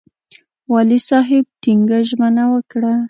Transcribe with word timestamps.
والي 0.71 0.99
صاحب 1.09 1.43
ټینګه 1.61 1.99
ژمنه 2.09 2.43
وکړه. 2.53 2.93